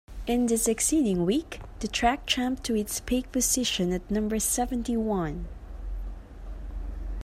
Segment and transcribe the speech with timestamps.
[0.25, 5.45] In the succeeding week, the track jumped to its peak position at number seventy-one.